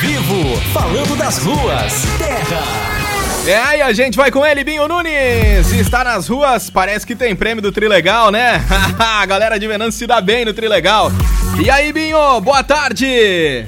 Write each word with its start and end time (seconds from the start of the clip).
vivo, 0.00 0.56
falando 0.72 1.16
das 1.16 1.38
ruas, 1.38 2.04
terra. 2.18 2.62
É, 3.46 3.78
e 3.78 3.82
a 3.82 3.92
gente 3.92 4.16
vai 4.16 4.30
com 4.30 4.46
ele, 4.46 4.62
Binho 4.62 4.86
Nunes. 4.86 5.72
Está 5.72 6.04
nas 6.04 6.28
ruas, 6.28 6.70
parece 6.70 7.06
que 7.06 7.16
tem 7.16 7.34
prêmio 7.34 7.62
do 7.62 7.72
Trilegal, 7.72 8.30
né? 8.30 8.62
a 8.98 9.26
galera 9.26 9.58
de 9.58 9.66
Venâncio 9.66 9.98
se 9.98 10.06
dá 10.06 10.20
bem 10.20 10.44
no 10.44 10.54
Trilegal. 10.54 11.10
E 11.60 11.68
aí, 11.68 11.92
Binho, 11.92 12.40
boa 12.40 12.62
tarde. 12.62 13.66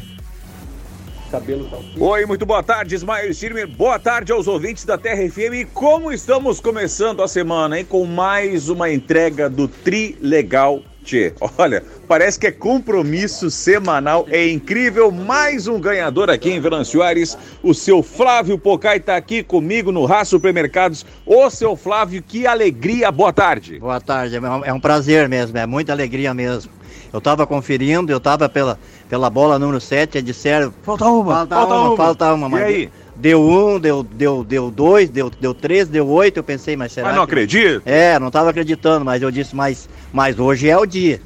Oi, 1.98 2.27
muito 2.27 2.47
boa 2.47 2.62
tarde, 2.62 2.95
Ismael 2.95 3.33
Schirmer. 3.33 3.67
Boa 3.67 3.99
tarde 3.99 4.31
aos 4.31 4.47
ouvintes 4.47 4.85
da 4.85 4.99
Terra 4.99 5.29
FM. 5.29 5.55
E 5.55 5.65
como 5.65 6.12
estamos 6.12 6.61
começando 6.61 7.23
a 7.23 7.29
semana, 7.29 7.79
hein? 7.79 7.85
Com 7.85 8.05
mais 8.05 8.69
uma 8.69 8.91
entrega 8.93 9.49
do 9.49 9.67
Tri 9.67 10.17
Legal 10.21 10.83
Tchê. 11.11 11.32
Olha, 11.58 11.82
parece 12.06 12.38
que 12.38 12.46
é 12.46 12.52
compromisso 12.52 13.50
semanal. 13.50 14.27
É 14.30 14.48
incrível. 14.48 15.10
Mais 15.10 15.66
um 15.66 15.80
ganhador 15.80 16.30
aqui 16.30 16.51
em 16.51 16.60
Venâncio 16.60 17.02
Aires. 17.02 17.37
O 17.64 17.74
seu 17.74 18.01
Flávio 18.01 18.56
Pocai 18.56 18.98
está 18.98 19.16
aqui 19.16 19.42
comigo 19.42 19.91
no 19.91 20.04
Raça 20.04 20.30
Supermercados. 20.30 21.04
Ô, 21.27 21.51
seu 21.51 21.74
Flávio, 21.74 22.23
que 22.23 22.46
alegria. 22.46 23.10
Boa 23.10 23.32
tarde. 23.32 23.80
Boa 23.80 24.01
tarde. 24.01 24.38
É 24.65 24.73
um 24.73 24.78
prazer 24.78 25.28
mesmo. 25.28 25.59
É 25.59 25.66
muita 25.66 25.92
alegria 25.92 26.32
mesmo. 26.32 26.70
Eu 27.12 27.18
estava 27.18 27.45
conferindo, 27.45 28.12
eu 28.12 28.18
estava 28.18 28.48
pela, 28.48 28.79
pela 29.09 29.29
bola 29.29 29.59
número 29.59 29.80
7, 29.80 30.18
é 30.18 30.23
disseram. 30.23 30.73
Falta 30.82 31.06
uma, 31.06 31.34
falta, 31.34 31.54
falta 31.56 31.74
uma, 31.74 31.88
uma, 31.88 31.96
falta 31.96 32.34
uma. 32.34 32.48
Mas 32.48 32.60
e 32.60 32.65
aí? 32.65 32.90
Deu 33.20 33.42
um, 33.42 33.79
deu, 33.79 34.02
deu, 34.02 34.42
deu 34.42 34.70
dois, 34.70 35.10
deu, 35.10 35.29
deu 35.29 35.52
três, 35.52 35.87
deu 35.88 36.09
oito, 36.09 36.38
eu 36.38 36.42
pensei, 36.42 36.74
mas 36.74 36.92
será. 36.92 37.09
Mas 37.09 37.16
não 37.16 37.27
que... 37.27 37.33
acredito? 37.33 37.83
É, 37.84 38.19
não 38.19 38.29
estava 38.29 38.48
acreditando, 38.48 39.05
mas 39.05 39.20
eu 39.20 39.30
disse, 39.30 39.55
mas, 39.55 39.88
mas 40.10 40.38
hoje 40.38 40.70
é 40.70 40.77
o 40.79 40.87
dia. 40.87 41.20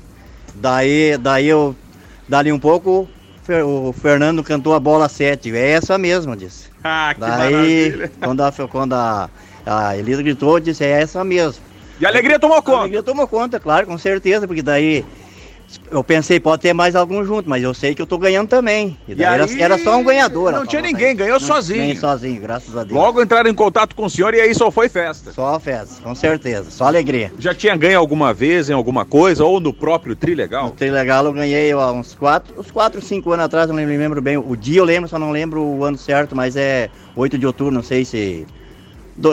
Daí, 0.56 1.16
daí 1.18 1.46
eu, 1.46 1.74
dali 2.28 2.50
um 2.52 2.58
pouco, 2.58 3.08
o 3.64 3.92
Fernando 3.92 4.42
cantou 4.42 4.74
a 4.74 4.80
bola 4.80 5.08
7. 5.08 5.54
É 5.54 5.70
essa 5.70 5.96
mesmo, 5.96 6.32
eu 6.32 6.36
disse. 6.36 6.72
Ah, 6.86 7.14
que 7.14 7.20
Daí, 7.20 7.30
maravilha. 7.90 8.12
quando 8.20 8.40
a, 8.42 8.52
quando 8.68 8.92
a, 8.92 9.30
a 9.64 9.96
Elisa 9.96 10.22
gritou, 10.22 10.58
eu 10.58 10.60
disse, 10.60 10.84
é 10.84 11.00
essa 11.00 11.24
mesmo. 11.24 11.62
E 11.98 12.04
a 12.04 12.10
alegria 12.10 12.38
tomou 12.38 12.58
A 12.58 12.62
conta. 12.62 12.78
alegria 12.80 13.02
tomou 13.02 13.26
conta, 13.26 13.58
claro, 13.58 13.86
com 13.86 13.96
certeza, 13.96 14.46
porque 14.46 14.60
daí 14.60 15.02
eu 15.90 16.02
pensei, 16.04 16.38
pode 16.38 16.62
ter 16.62 16.72
mais 16.72 16.94
algum 16.94 17.24
junto, 17.24 17.48
mas 17.48 17.62
eu 17.62 17.72
sei 17.74 17.94
que 17.94 18.02
eu 18.02 18.06
tô 18.06 18.18
ganhando 18.18 18.48
também. 18.48 18.96
E 19.08 19.14
daí 19.14 19.26
era, 19.34 19.44
aí, 19.44 19.62
era 19.62 19.78
só 19.78 19.96
um 19.96 20.04
ganhador. 20.04 20.52
não 20.52 20.66
tinha 20.66 20.82
ninguém, 20.82 21.08
aí. 21.08 21.14
ganhou 21.14 21.40
Não- 21.40 21.46
sozinho. 21.46 21.80
Nem 21.80 21.96
sozinho, 21.96 22.40
graças 22.40 22.76
a 22.76 22.84
Deus. 22.84 22.92
Logo 22.98 23.22
entraram 23.22 23.50
em 23.50 23.54
contato 23.54 23.94
com 23.94 24.04
o 24.04 24.10
senhor 24.10 24.34
e 24.34 24.40
aí 24.40 24.54
só 24.54 24.70
foi 24.70 24.88
festa. 24.88 25.32
Só 25.32 25.58
festa, 25.58 26.02
com 26.02 26.14
certeza, 26.14 26.70
só 26.70 26.86
alegria. 26.86 27.32
Já 27.38 27.54
tinha 27.54 27.76
ganho 27.76 27.98
alguma 27.98 28.32
vez 28.32 28.68
em 28.70 28.72
alguma 28.72 29.04
coisa 29.04 29.44
ou 29.44 29.60
no 29.60 29.72
próprio 29.72 30.14
Trilegal? 30.16 30.70
Tem 30.70 30.90
legal, 30.90 31.24
eu 31.24 31.32
ganhei 31.32 31.72
há 31.72 31.92
uns 31.92 32.14
4, 32.14 32.60
uns 32.60 32.70
4, 32.70 33.00
5 33.02 33.32
anos 33.32 33.44
atrás, 33.46 33.68
não 33.68 33.76
lembro, 33.76 33.96
lembro 33.96 34.22
bem. 34.22 34.36
O 34.36 34.56
dia 34.56 34.80
eu 34.80 34.84
lembro, 34.84 35.08
só 35.08 35.18
não 35.18 35.30
lembro 35.30 35.62
o 35.62 35.84
ano 35.84 35.98
certo, 35.98 36.36
mas 36.36 36.56
é 36.56 36.88
8 37.16 37.38
de 37.38 37.46
outubro, 37.46 37.72
não 37.74 37.82
sei 37.82 38.04
se. 38.04 38.46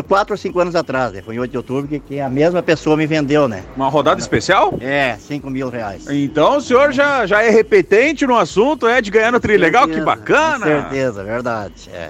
4 0.07 0.33
ou 0.33 0.37
5 0.37 0.59
anos 0.59 0.75
atrás, 0.75 1.11
né? 1.13 1.21
Foi 1.21 1.35
em 1.35 1.39
8 1.39 1.51
de 1.51 1.57
outubro 1.57 1.87
que, 1.87 1.99
que 1.99 2.19
a 2.19 2.29
mesma 2.29 2.61
pessoa 2.61 2.95
me 2.95 3.05
vendeu, 3.07 3.47
né? 3.47 3.63
Uma 3.75 3.89
rodada 3.89 4.19
especial? 4.19 4.75
É, 4.79 5.17
5 5.17 5.49
mil 5.49 5.69
reais. 5.69 6.05
Então 6.09 6.57
o 6.57 6.61
senhor 6.61 6.91
já, 6.91 7.25
já 7.25 7.41
é 7.41 7.49
repetente 7.49 8.25
no 8.27 8.37
assunto, 8.37 8.87
é 8.87 9.01
de 9.01 9.09
ganhar 9.09 9.31
no 9.31 9.39
Trilegal? 9.39 9.87
Que 9.87 9.95
Certeza, 9.95 10.05
bacana! 10.05 10.57
Com 10.59 10.63
certeza, 10.65 11.23
verdade. 11.23 11.89
É. 11.93 12.09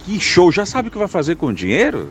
Que 0.00 0.18
show! 0.18 0.50
Já 0.50 0.66
sabe 0.66 0.88
o 0.88 0.90
que 0.90 0.98
vai 0.98 1.08
fazer 1.08 1.36
com 1.36 1.46
o 1.46 1.52
dinheiro? 1.52 2.10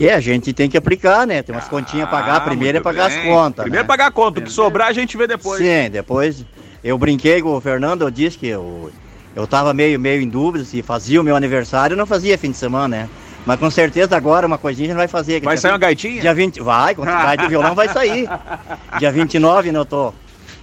E 0.00 0.08
a 0.10 0.18
gente 0.18 0.52
tem 0.52 0.68
que 0.68 0.76
aplicar, 0.76 1.26
né? 1.26 1.42
Tem 1.42 1.54
umas 1.54 1.68
continhas 1.68 2.08
a 2.08 2.10
pagar. 2.10 2.44
Primeiro 2.44 2.78
é 2.78 2.80
Ah, 2.80 2.82
pagar 2.82 3.08
bem. 3.10 3.18
as 3.18 3.24
contas. 3.24 3.62
Primeiro 3.62 3.84
né? 3.84 3.88
pagar 3.88 4.06
a 4.06 4.10
conta, 4.10 4.40
o 4.40 4.42
que 4.42 4.50
sobrar 4.50 4.88
a 4.88 4.92
gente 4.92 5.16
vê 5.16 5.26
depois. 5.26 5.58
Sim, 5.58 5.88
depois 5.90 6.44
eu 6.82 6.98
brinquei 6.98 7.40
com 7.40 7.50
o 7.56 7.60
Fernando, 7.60 8.02
eu 8.02 8.10
disse 8.10 8.36
que 8.36 8.48
eu, 8.48 8.90
eu 9.36 9.46
tava 9.46 9.72
meio, 9.72 10.00
meio 10.00 10.20
em 10.20 10.28
dúvida 10.28 10.64
se 10.64 10.82
fazia 10.82 11.20
o 11.20 11.24
meu 11.24 11.36
aniversário 11.36 11.94
ou 11.94 11.98
não 11.98 12.06
fazia 12.06 12.36
fim 12.36 12.50
de 12.50 12.56
semana, 12.56 12.96
né? 12.96 13.08
Mas 13.46 13.60
com 13.60 13.70
certeza 13.70 14.16
agora 14.16 14.46
uma 14.46 14.58
coisinha 14.58 14.86
a 14.86 14.88
gente 14.88 14.96
vai 14.96 15.08
fazer. 15.08 15.40
Vai 15.42 15.54
dia 15.54 15.60
sair 15.60 15.72
uma 15.72 15.78
20 15.78 15.82
gaitinha? 15.82 16.20
Dia 16.20 16.34
20, 16.34 16.60
vai, 16.62 16.94
quando 16.94 17.08
vai 17.08 17.36
do 17.36 17.48
violão 17.48 17.74
vai 17.74 17.88
sair. 17.88 18.28
Dia 18.98 19.12
29, 19.12 19.72
né, 19.72 19.78
eu 19.78 19.84
tô, 19.84 20.14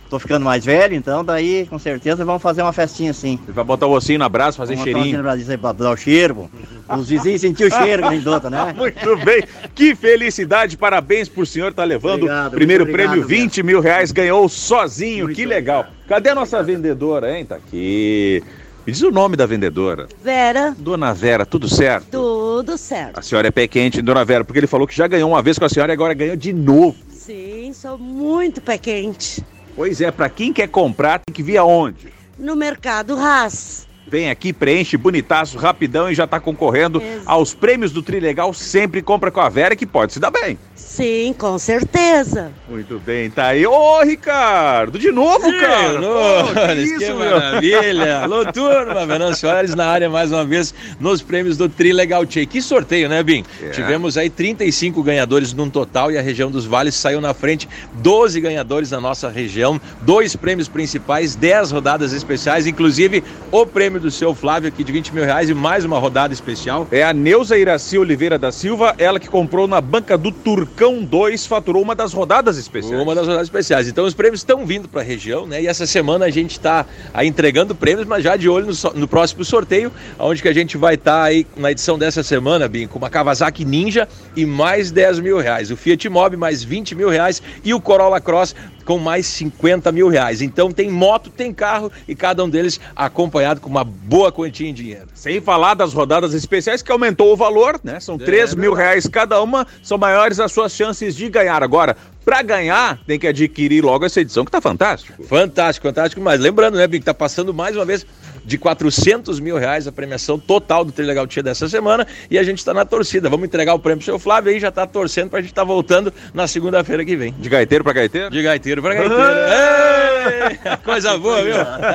tô 0.10 0.18
ficando 0.18 0.44
mais 0.44 0.66
velho, 0.66 0.96
então 0.96 1.24
daí 1.24 1.68
com 1.70 1.78
certeza 1.78 2.26
vamos 2.26 2.42
fazer 2.42 2.62
uma 2.62 2.74
festinha 2.74 3.12
assim. 3.12 3.40
Vai 3.50 3.64
botar 3.64 3.86
o 3.86 3.92
ossinho 3.92 4.20
no 4.20 4.26
abraço, 4.26 4.58
fazer 4.58 4.76
Vamos 4.76 4.86
botar 4.86 5.00
um 5.00 5.04
cheirinho. 5.04 5.24
no 5.24 5.60
pra 5.60 5.72
dar 5.74 5.92
o 5.92 5.98
cheiro, 5.98 6.36
pô. 6.36 6.96
os 6.96 7.08
vizinhos 7.08 7.42
sentir 7.42 7.66
o 7.66 7.72
cheiro, 7.72 8.04
que 8.04 8.10
nem 8.10 8.20
dota, 8.22 8.50
né? 8.50 8.74
Muito 8.76 9.18
bem, 9.18 9.44
que 9.76 9.94
felicidade, 9.94 10.76
parabéns 10.76 11.30
por 11.30 11.46
senhor 11.46 11.70
estar 11.70 11.84
levando 11.84 12.24
Obrigado, 12.24 12.54
o 12.54 12.56
primeiro 12.56 12.86
prêmio, 12.86 13.22
obrigado 13.22 13.28
20 13.28 13.64
mil 13.64 13.80
reais, 13.80 14.12
ganhou 14.12 14.50
sozinho, 14.50 15.26
Muito 15.26 15.36
que 15.36 15.46
legal. 15.46 15.86
Cadê 16.08 16.30
a 16.30 16.36
nossa 16.36 16.64
vendedora, 16.64 17.38
hein? 17.38 17.46
Tá 17.46 17.56
aqui. 17.56 18.44
Me 18.86 18.92
diz 18.92 19.02
o 19.04 19.12
nome 19.12 19.38
da 19.38 19.46
vendedora. 19.46 20.08
Vera, 20.24 20.76
Dona 20.78 21.14
Vera, 21.14 21.46
tudo 21.46 21.70
certo? 21.70 22.08
tudo 22.10 22.41
certo. 22.78 23.20
A 23.20 23.22
senhora 23.22 23.48
é 23.48 23.52
pé 23.52 23.68
quente, 23.68 24.02
Dona 24.02 24.26
Vera, 24.26 24.44
porque 24.44 24.60
ele 24.60 24.68
falou 24.68 24.88
que 24.88 24.96
já 24.96 25.08
ganhou 25.08 25.30
uma 25.30 25.42
vez 25.42 25.58
com 25.58 25.66
a 25.66 25.70
senhora 25.70 25.92
e 25.92 25.96
agora 25.96 26.14
ganhou 26.14 26.36
de 26.36 26.54
novo. 26.54 26.96
Sim, 27.10 27.72
sou 27.74 27.98
muito 27.98 28.62
pé 28.62 28.78
quente. 28.78 29.44
Pois 29.76 30.02
é, 30.02 30.12
pra 30.12 30.30
quem 30.30 30.52
quer 30.52 30.68
comprar, 30.68 31.20
tem 31.20 31.34
que 31.34 31.44
vir 31.44 31.58
aonde? 31.58 32.14
No 32.38 32.56
mercado 32.56 33.18
Haas. 33.18 33.88
Vem 34.08 34.30
aqui, 34.30 34.52
preenche 34.52 34.98
bonitaço, 34.98 35.58
rapidão 35.58 36.10
e 36.10 36.16
já 36.16 36.28
tá 36.28 36.40
concorrendo 36.40 37.02
Exato. 37.02 37.24
aos 37.26 37.54
prêmios 37.54 37.92
do 37.92 38.02
Trilegal. 38.02 38.54
Sempre 38.54 39.02
compra 39.02 39.32
com 39.32 39.40
a 39.40 39.48
Vera 39.48 39.76
que 39.76 39.86
pode 39.86 40.12
se 40.12 40.20
dar 40.20 40.32
bem. 40.32 40.58
Sim, 40.82 41.34
com 41.38 41.58
certeza. 41.58 42.52
Muito 42.68 43.00
bem, 43.00 43.30
tá 43.30 43.48
aí. 43.48 43.66
Ô, 43.66 44.02
Ricardo, 44.04 44.98
de 44.98 45.12
novo, 45.12 45.52
cara. 45.60 46.00
Pô, 46.00 46.74
que 46.76 46.82
isso, 46.82 46.98
que 46.98 47.06
meu? 47.06 47.16
maravilha! 47.16 48.20
Alô, 48.24 48.46
turma! 48.52 49.06
Venâncio 49.06 49.48
Soares 49.48 49.76
na 49.76 49.86
área 49.86 50.10
mais 50.10 50.32
uma 50.32 50.44
vez 50.44 50.74
nos 51.00 51.22
prêmios 51.22 51.56
do 51.56 51.70
Tri 51.70 51.94
Legal 51.94 52.26
Tchê. 52.26 52.46
Que 52.46 52.62
sorteio, 52.62 53.08
né, 53.08 53.22
Bim? 53.24 53.46
É. 53.62 53.70
Tivemos 53.70 54.18
aí 54.18 54.30
35 54.30 55.02
ganhadores 55.04 55.54
num 55.54 55.70
total 55.70 56.12
e 56.12 56.18
a 56.18 56.22
região 56.22 56.52
dos 56.52 56.66
Vales 56.66 56.96
saiu 56.96 57.22
na 57.22 57.34
frente. 57.34 57.70
12 57.94 58.42
ganhadores 58.42 58.92
na 58.92 59.00
nossa 59.00 59.30
região, 59.30 59.80
dois 60.02 60.36
prêmios 60.36 60.68
principais, 60.68 61.36
10 61.36 61.72
rodadas 61.72 62.12
especiais, 62.12 62.68
inclusive 62.68 63.24
o 63.52 63.66
prêmio 63.66 64.00
do 64.00 64.10
seu 64.10 64.34
Flávio 64.34 64.68
aqui 64.68 64.84
de 64.84 64.92
20 64.92 65.14
mil 65.14 65.24
reais 65.24 65.50
e 65.50 65.54
mais 65.54 65.86
uma 65.86 66.00
rodada 66.00 66.34
especial. 66.34 66.88
É 66.92 67.04
a 67.04 67.14
Neuza 67.14 67.58
Iraci 67.58 67.98
Oliveira 67.98 68.38
da 68.38 68.52
Silva, 68.52 68.96
ela 68.98 69.20
que 69.20 69.30
comprou 69.30 69.68
na 69.68 69.80
banca 69.80 70.18
do 70.18 70.32
Turcão 70.72 71.04
2, 71.04 71.46
faturou 71.46 71.82
uma 71.82 71.94
das 71.94 72.14
rodadas 72.14 72.58
especiais. 72.58 73.02
Uma 73.02 73.14
das 73.14 73.26
rodadas 73.26 73.48
especiais. 73.48 73.88
Então 73.88 74.06
os 74.06 74.14
prêmios 74.14 74.40
estão 74.40 74.66
vindo 74.66 74.88
para 74.88 75.02
a 75.02 75.04
região, 75.04 75.46
né? 75.46 75.62
E 75.62 75.68
essa 75.68 75.86
semana 75.86 76.26
a 76.26 76.30
gente 76.30 76.52
está 76.52 76.86
entregando 77.22 77.76
prêmios, 77.76 78.08
mas 78.08 78.24
já 78.24 78.38
de 78.38 78.48
olho 78.48 78.68
no, 78.68 78.94
no 79.02 79.08
próximo 79.08 79.44
sorteio, 79.44 79.92
onde 80.18 80.42
que 80.42 80.48
a 80.48 80.54
gente 80.54 80.78
vai 80.78 80.96
estar 80.96 81.24
aí 81.24 81.46
na 81.58 81.72
edição 81.72 82.00
dessa 82.00 82.24
semana, 82.24 82.68
Bim, 82.68 82.88
com 82.88 82.98
uma 82.98 83.10
Kawasaki 83.10 83.66
Ninja 83.66 84.08
e 84.36 84.46
mais 84.46 84.92
10 84.92 85.20
mil 85.20 85.38
reais. 85.38 85.72
O 85.72 85.78
Fiat 85.78 86.08
Mobi 86.08 86.38
mais 86.38 86.64
20 86.64 86.96
mil 86.96 87.10
reais 87.10 87.42
e 87.64 87.74
o 87.74 87.82
Corolla 87.82 88.22
Cross 88.22 88.56
com 88.86 88.98
mais 88.98 89.26
50 89.26 89.92
mil 89.92 90.08
reais. 90.08 90.42
Então 90.42 90.72
tem 90.72 90.90
moto, 90.90 91.30
tem 91.30 91.54
carro 91.54 91.92
e 92.08 92.16
cada 92.16 92.44
um 92.44 92.50
deles 92.50 92.80
acompanhado 92.96 93.62
com 93.62 93.70
uma 93.70 93.84
boa 93.84 94.32
quantia 94.32 94.68
em 94.70 94.74
dinheiro. 94.74 95.08
Sem 95.14 95.40
falar 95.42 95.74
das 95.74 95.94
rodadas 95.94 96.34
especiais 96.34 96.82
que 96.82 96.92
aumentou 96.92 97.32
o 97.34 97.36
valor, 97.36 97.80
né? 97.84 98.00
São 98.00 98.18
3 98.18 98.56
mil 98.56 98.74
reais 98.74 99.08
cada 99.08 99.42
uma, 99.42 99.66
são 99.82 99.98
maiores 99.98 100.40
as 100.40 100.52
suas 100.52 100.74
chances 100.74 101.16
de 101.16 101.30
ganhar. 101.30 101.64
Agora, 101.64 101.96
para 102.24 102.42
ganhar, 102.44 103.00
tem 103.06 103.18
que 103.18 103.28
adquirir 103.28 103.84
logo 103.84 104.06
essa 104.06 104.22
edição 104.22 104.46
que 104.46 104.52
tá 104.52 104.62
fantástico. 104.62 105.24
Fantástico, 105.24 105.88
fantástico. 105.88 106.22
Mas 106.22 106.40
lembrando, 106.40 106.78
né, 106.78 106.88
que 106.88 107.00
tá 107.00 107.14
passando 107.14 107.54
mais 107.54 107.76
uma 107.76 107.86
vez 107.86 108.06
de 108.44 108.58
400 108.58 109.40
mil 109.40 109.58
reais 109.58 109.88
a 109.88 109.92
premiação 109.92 110.38
total 110.40 110.84
do 110.86 110.92
Trilegal 110.92 111.28
Tia 111.28 111.44
dessa 111.44 111.68
semana 111.70 112.06
e 112.30 112.38
a 112.38 112.44
gente 112.44 112.60
está 112.60 112.74
na 112.74 112.86
torcida. 112.86 113.30
Vamos 113.30 113.46
entregar 113.48 113.74
o 113.74 113.80
prêmio 113.80 113.98
pro 114.00 114.06
seu 114.06 114.20
Flávio 114.20 114.52
aí, 114.52 114.60
já 114.60 114.72
tá 114.72 114.86
torcendo 114.88 115.30
pra 115.30 115.42
gente 115.42 115.52
estar 115.52 115.64
voltando 115.64 116.14
na 116.34 116.48
segunda-feira 116.48 117.04
que 117.06 117.16
vem. 117.16 117.34
De 117.38 117.50
gaiteiro 117.50 117.84
para 117.84 117.94
gaiteiro? 117.94 118.30
De 118.30 118.42
gaiteiro 118.42 118.82
pra 118.82 118.94
gaiteiro. 118.94 119.24
Ei, 119.24 120.78
coisa 120.84 121.18
boa, 121.18 121.42
viu? 121.44 121.54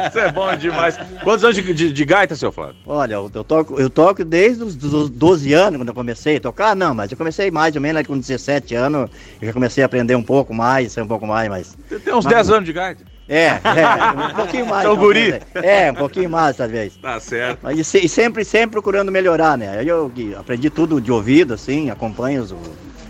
Isso 0.08 0.18
é 0.18 0.32
bom 0.32 0.54
demais. 0.56 0.96
Quantos 1.22 1.44
anos 1.44 1.56
de, 1.56 1.74
de- 1.74 1.92
de 1.92 2.04
gaita, 2.04 2.34
seu 2.36 2.50
Flávio? 2.52 2.76
Olha, 2.86 3.14
eu, 3.14 3.30
toco, 3.44 3.80
eu 3.80 3.88
toco 3.90 4.24
desde 4.24 4.62
os 4.62 4.74
dos 4.76 5.08
12 5.10 5.52
anos, 5.52 5.78
quando 5.78 5.88
eu 5.88 5.94
comecei 5.94 6.36
a 6.36 6.40
tocar, 6.40 6.74
não, 6.76 6.94
mas 6.94 7.10
eu 7.10 7.16
comecei 7.16 7.50
mais 7.50 7.74
ou 7.74 7.80
menos 7.80 8.02
lá 8.02 8.04
com 8.06 8.18
17 8.18 8.74
anos, 8.74 9.10
eu 9.40 9.46
já 9.46 9.52
comecei 9.52 9.82
a 9.82 9.86
aprender 9.86 10.14
um 10.14 10.22
pouco 10.22 10.52
mais, 10.54 10.96
um 10.96 11.06
pouco 11.06 11.26
mais, 11.26 11.48
mas... 11.48 11.76
Você 11.88 11.98
tem 11.98 12.14
uns 12.14 12.24
Mas- 12.24 12.34
10 12.34 12.50
anos 12.50 12.64
de 12.64 12.72
gaita. 12.72 13.04
É, 13.28 13.46
é, 13.46 14.30
um 14.30 14.34
pouquinho 14.34 14.66
mais. 14.66 14.84
Talvez, 14.84 15.06
guri. 15.06 15.40
É, 15.54 15.90
um 15.90 15.94
pouquinho 15.94 16.30
mais, 16.30 16.56
talvez. 16.56 16.96
Tá 16.96 17.18
certo. 17.18 17.58
Mas 17.62 17.94
e 17.94 18.04
e 18.04 18.08
sempre, 18.08 18.44
sempre 18.44 18.70
procurando 18.70 19.10
melhorar, 19.10 19.58
né? 19.58 19.78
Aí 19.80 19.88
eu 19.88 20.12
aprendi 20.38 20.70
tudo 20.70 21.00
de 21.00 21.10
ouvido, 21.10 21.54
assim, 21.54 21.90
acompanho 21.90 22.42
os... 22.42 22.50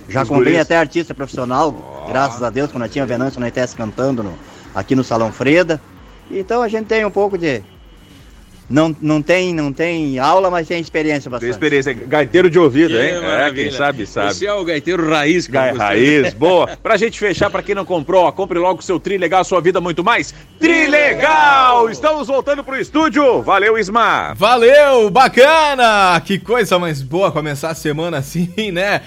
Já 0.09 0.23
Os 0.23 0.29
acompanhei 0.29 0.53
guris. 0.53 0.61
até 0.61 0.77
artista 0.77 1.13
profissional, 1.13 2.07
graças 2.09 2.43
a 2.43 2.49
Deus, 2.49 2.71
quando 2.71 2.85
eu 2.85 2.89
tinha 2.89 3.05
Venâncio 3.05 3.41
na 3.41 3.49
ITS 3.49 3.75
cantando 3.75 4.23
no- 4.23 4.39
aqui 4.75 4.95
no 4.95 5.03
Salão 5.03 5.33
Freda. 5.33 5.81
Então 6.31 6.63
a 6.63 6.69
gente 6.69 6.87
tem 6.87 7.05
um 7.05 7.11
pouco 7.11 7.37
de... 7.37 7.63
não, 8.69 8.95
não, 9.01 9.23
tem, 9.23 9.55
não 9.55 9.73
tem 9.73 10.19
aula, 10.19 10.51
mas 10.51 10.67
tem 10.67 10.81
experiência 10.81 11.23
Tem 11.25 11.31
bastante. 11.31 11.51
experiência. 11.51 11.93
Gaiteiro 11.95 12.51
de 12.51 12.59
ouvido, 12.59 12.89
Que 12.91 13.01
hein? 13.01 13.15
É, 13.15 13.21
maravilha. 13.21 13.69
quem 13.69 13.79
sabe, 13.79 14.07
sabe. 14.07 14.31
Esse 14.33 14.47
é 14.47 14.53
o 14.53 14.65
gaiteiro 14.65 15.09
raiz, 15.09 15.47
Gai 15.47 15.73
você- 15.73 15.79
Raiz, 15.79 16.35
boa. 16.35 16.67
Pra 16.83 16.97
gente 16.97 17.19
fechar, 17.19 17.49
pra 17.51 17.63
quem 17.63 17.75
não 17.75 17.85
comprou, 17.85 18.25
ó, 18.25 18.33
compre 18.33 18.59
logo 18.59 18.81
o 18.81 18.83
seu 18.83 18.99
Tri 18.99 19.17
Legal, 19.19 19.45
sua 19.45 19.61
vida 19.61 19.81
muito 19.81 20.03
mais. 20.03 20.35
Tri 20.59 20.87
Legal! 20.89 21.89
Estamos 21.91 22.27
voltando 22.29 22.65
pro 22.65 22.81
estúdio. 22.81 23.43
Valeu, 23.43 23.79
Ismar. 23.79 24.35
Valeu, 24.35 25.11
bacana! 25.11 26.21
Que 26.25 26.39
coisa 26.39 26.79
mais 26.79 27.03
boa 27.03 27.31
começar 27.31 27.71
a 27.71 27.75
semana 27.75 28.19
assim, 28.19 28.71
né? 28.73 29.01